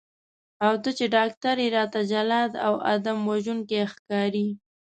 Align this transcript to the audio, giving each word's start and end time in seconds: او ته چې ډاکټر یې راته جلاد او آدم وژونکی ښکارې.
او 0.65 0.73
ته 0.83 0.89
چې 0.97 1.05
ډاکټر 1.15 1.55
یې 1.63 1.69
راته 1.77 1.99
جلاد 2.11 2.51
او 2.65 2.73
آدم 2.93 3.17
وژونکی 3.31 3.79
ښکارې. 3.93 4.47